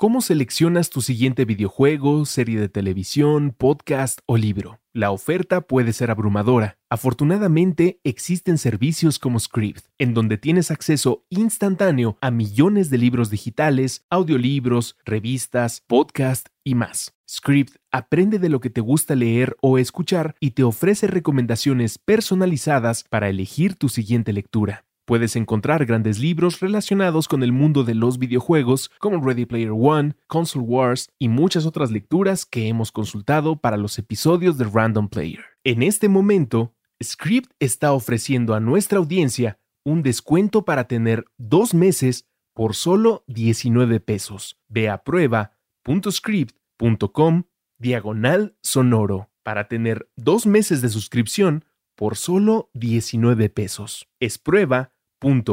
[0.00, 4.80] ¿Cómo seleccionas tu siguiente videojuego, serie de televisión, podcast o libro?
[4.94, 6.78] La oferta puede ser abrumadora.
[6.88, 14.06] Afortunadamente, existen servicios como Script, en donde tienes acceso instantáneo a millones de libros digitales,
[14.08, 17.12] audiolibros, revistas, podcasts y más.
[17.28, 23.04] Script aprende de lo que te gusta leer o escuchar y te ofrece recomendaciones personalizadas
[23.04, 24.86] para elegir tu siguiente lectura.
[25.10, 30.14] Puedes encontrar grandes libros relacionados con el mundo de los videojuegos como Ready Player One,
[30.28, 35.40] Console Wars y muchas otras lecturas que hemos consultado para los episodios de Random Player.
[35.64, 42.28] En este momento, Script está ofreciendo a nuestra audiencia un descuento para tener dos meses
[42.54, 44.60] por solo 19 pesos.
[44.68, 47.42] Ve a prueba.script.com
[47.78, 51.64] diagonal sonoro para tener dos meses de suscripción
[51.96, 54.06] por solo 19 pesos.
[54.20, 55.52] Es prueba .scribd.com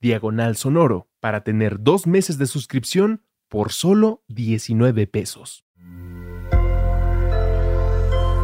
[0.00, 5.64] diagonal sonoro para tener dos meses de suscripción por solo 19 pesos.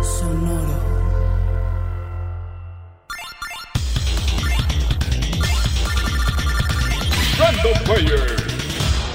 [0.03, 0.73] Sonoro.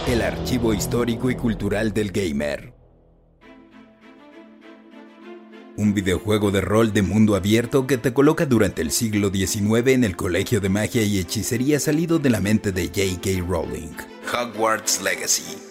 [0.08, 2.77] El archivo histórico y cultural del gamer.
[5.78, 10.04] Un videojuego de rol de mundo abierto que te coloca durante el siglo XIX en
[10.04, 13.48] el colegio de magia y hechicería salido de la mente de J.K.
[13.48, 13.94] Rowling.
[14.34, 15.67] Hogwarts Legacy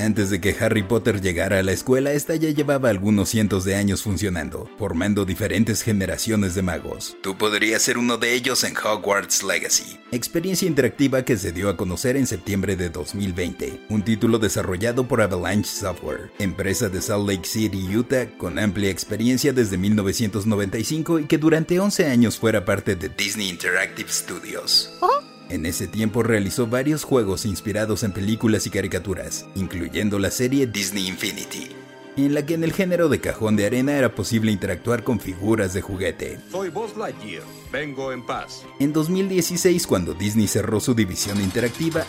[0.00, 3.76] antes de que Harry Potter llegara a la escuela, esta ya llevaba algunos cientos de
[3.76, 7.16] años funcionando, formando diferentes generaciones de magos.
[7.22, 11.76] Tú podrías ser uno de ellos en Hogwarts Legacy, experiencia interactiva que se dio a
[11.76, 17.46] conocer en septiembre de 2020, un título desarrollado por Avalanche Software, empresa de Salt Lake
[17.46, 23.08] City, Utah, con amplia experiencia desde 1995 y que durante 11 años fuera parte de
[23.08, 24.90] Disney Interactive Studios.
[25.00, 25.29] ¿Oh?
[25.50, 31.08] En ese tiempo realizó varios juegos inspirados en películas y caricaturas, incluyendo la serie Disney
[31.08, 31.72] Infinity,
[32.16, 35.74] en la que en el género de cajón de arena era posible interactuar con figuras
[35.74, 36.38] de juguete.
[36.52, 38.64] Soy Buzz Lightyear, vengo en paz.
[38.78, 42.06] En 2016, cuando Disney cerró su división interactiva,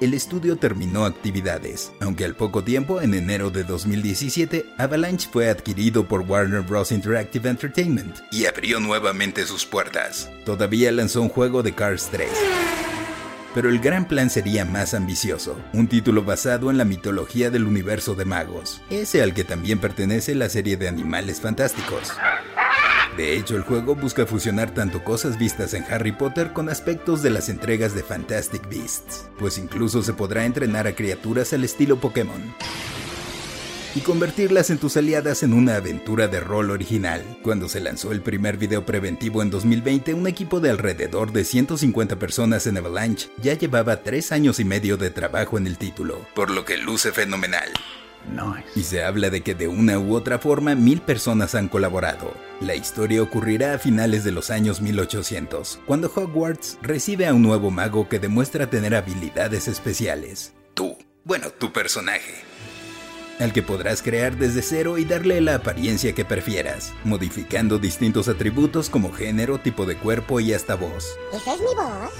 [0.00, 6.06] el estudio terminó actividades, aunque al poco tiempo, en enero de 2017, Avalanche fue adquirido
[6.06, 6.92] por Warner Bros.
[6.92, 10.30] Interactive Entertainment y abrió nuevamente sus puertas.
[10.44, 12.28] Todavía lanzó un juego de Cars 3.
[13.54, 18.14] Pero el gran plan sería más ambicioso, un título basado en la mitología del universo
[18.14, 22.12] de magos, ese al que también pertenece la serie de Animales Fantásticos.
[23.16, 27.30] De hecho, el juego busca fusionar tanto cosas vistas en Harry Potter con aspectos de
[27.30, 32.54] las entregas de Fantastic Beasts, pues incluso se podrá entrenar a criaturas al estilo Pokémon
[33.96, 37.38] y convertirlas en tus aliadas en una aventura de rol original.
[37.42, 42.18] Cuando se lanzó el primer video preventivo en 2020, un equipo de alrededor de 150
[42.18, 46.50] personas en Avalanche ya llevaba tres años y medio de trabajo en el título, por
[46.50, 47.72] lo que luce fenomenal.
[48.74, 52.34] Y se habla de que de una u otra forma mil personas han colaborado.
[52.60, 57.70] La historia ocurrirá a finales de los años 1800, cuando Hogwarts recibe a un nuevo
[57.70, 60.54] mago que demuestra tener habilidades especiales.
[60.74, 62.34] Tú, bueno, tu personaje.
[63.38, 68.88] Al que podrás crear desde cero y darle la apariencia que prefieras, modificando distintos atributos
[68.88, 71.18] como género, tipo de cuerpo y hasta voz.
[71.34, 72.12] ¿Esa es mi voz?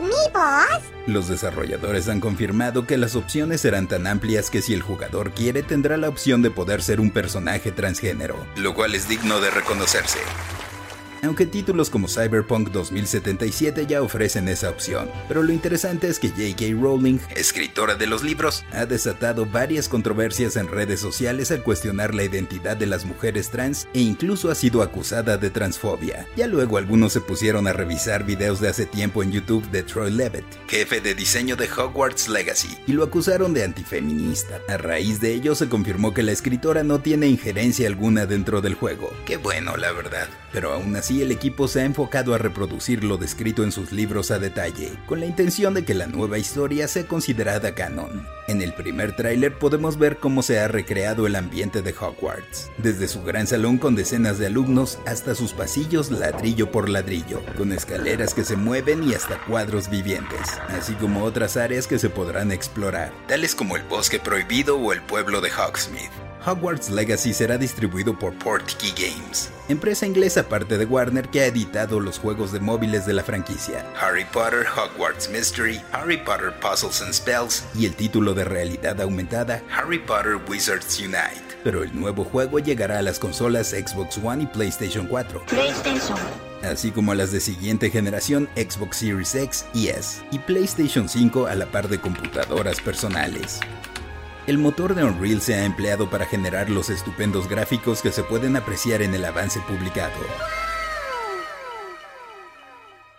[0.00, 0.82] Mi voz?
[1.06, 5.62] Los desarrolladores han confirmado que las opciones serán tan amplias que si el jugador quiere
[5.62, 10.20] tendrá la opción de poder ser un personaje transgénero, lo cual es digno de reconocerse.
[11.22, 15.10] Aunque títulos como Cyberpunk 2077 ya ofrecen esa opción.
[15.28, 16.80] Pero lo interesante es que J.K.
[16.80, 22.24] Rowling, escritora de los libros, ha desatado varias controversias en redes sociales al cuestionar la
[22.24, 26.26] identidad de las mujeres trans e incluso ha sido acusada de transfobia.
[26.36, 30.10] Ya luego algunos se pusieron a revisar videos de hace tiempo en YouTube de Troy
[30.10, 34.60] Levitt, jefe de diseño de Hogwarts Legacy, y lo acusaron de antifeminista.
[34.68, 38.74] A raíz de ello se confirmó que la escritora no tiene injerencia alguna dentro del
[38.74, 39.12] juego.
[39.26, 40.28] Qué bueno, la verdad.
[40.52, 44.30] Pero aún así el equipo se ha enfocado a reproducir lo descrito en sus libros
[44.30, 48.26] a detalle, con la intención de que la nueva historia sea considerada canon.
[48.48, 53.06] En el primer tráiler podemos ver cómo se ha recreado el ambiente de Hogwarts, desde
[53.06, 58.34] su gran salón con decenas de alumnos hasta sus pasillos ladrillo por ladrillo, con escaleras
[58.34, 63.12] que se mueven y hasta cuadros vivientes, así como otras áreas que se podrán explorar,
[63.28, 66.29] tales como el bosque prohibido o el pueblo de Hogsmeade.
[66.44, 72.00] Hogwarts Legacy será distribuido por Portkey Games, empresa inglesa parte de Warner que ha editado
[72.00, 77.12] los juegos de móviles de la franquicia, Harry Potter Hogwarts Mystery, Harry Potter Puzzles and
[77.12, 81.50] Spells y el título de realidad aumentada Harry Potter Wizards Unite.
[81.62, 85.44] Pero el nuevo juego llegará a las consolas Xbox One y PlayStation 4.
[85.46, 86.18] PlayStation.
[86.62, 91.46] Así como a las de siguiente generación Xbox Series X y S, y PlayStation 5
[91.46, 93.60] a la par de computadoras personales.
[94.46, 98.56] El motor de Unreal se ha empleado para generar los estupendos gráficos que se pueden
[98.56, 100.18] apreciar en el avance publicado.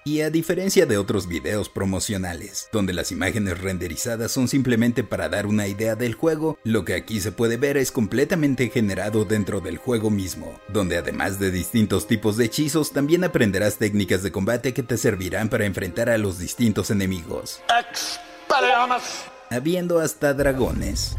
[0.04, 5.46] Y a diferencia de otros videos promocionales, donde las imágenes renderizadas son simplemente para dar
[5.46, 9.78] una idea del juego, lo que aquí se puede ver es completamente generado dentro del
[9.78, 14.82] juego mismo, donde además de distintos tipos de hechizos, también aprenderás técnicas de combate que
[14.82, 17.62] te servirán para enfrentar a los distintos enemigos.
[19.52, 21.18] Habiendo hasta dragones.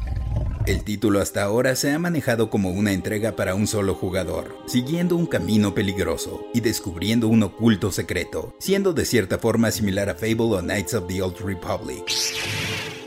[0.64, 5.17] El título hasta ahora se ha manejado como una entrega para un solo jugador, siguiendo
[5.17, 10.56] un camino peligroso y descubriendo un oculto secreto, siendo de cierta forma similar a Fable
[10.56, 12.05] o Knights of the Old Republic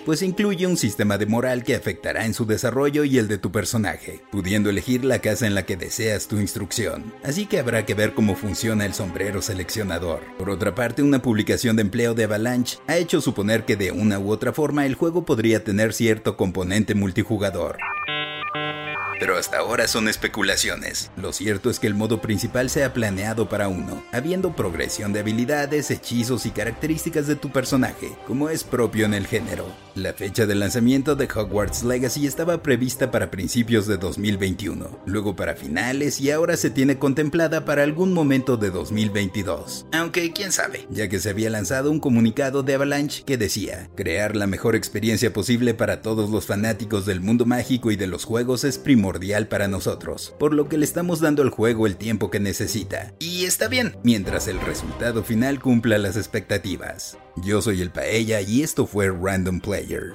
[0.06, 3.52] pues incluye un sistema de moral que afectará en su desarrollo y el de tu
[3.52, 7.14] personaje, pudiendo elegir la casa en la que deseas tu instrucción.
[7.24, 10.22] Así que habrá que ver cómo funciona el sombrero seleccionador.
[10.38, 14.20] Por otra parte, una publicación de empleo de Avalanche ha hecho suponer que de una
[14.20, 17.78] u otra forma el juego podría tener cierto componente multijugador
[19.20, 21.12] pero hasta ahora son especulaciones.
[21.18, 25.22] Lo cierto es que el modo principal se ha planeado para uno, habiendo progresión de
[25.22, 29.66] habilidades, hechizos y características de tu personaje, como es propio en el género.
[29.96, 35.56] La fecha de lanzamiento de Hogwarts Legacy estaba prevista para principios de 2021, luego para
[35.56, 39.88] finales y ahora se tiene contemplada para algún momento de 2022.
[39.94, 44.36] Aunque quién sabe, ya que se había lanzado un comunicado de Avalanche que decía, crear
[44.36, 48.64] la mejor experiencia posible para todos los fanáticos del mundo mágico y de los juegos
[48.64, 49.05] es primordial
[49.48, 53.14] para nosotros, por lo que le estamos dando al juego el tiempo que necesita.
[53.20, 57.18] Y está bien, mientras el resultado final cumpla las expectativas.
[57.38, 60.14] Yo soy el Paella y esto fue Random Player.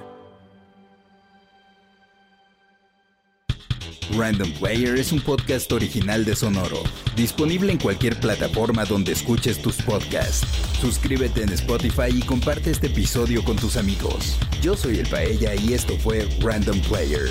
[4.16, 6.82] Random Player es un podcast original de Sonoro,
[7.14, 10.46] disponible en cualquier plataforma donde escuches tus podcasts.
[10.80, 14.36] Suscríbete en Spotify y comparte este episodio con tus amigos.
[14.60, 17.30] Yo soy el Paella y esto fue Random Player.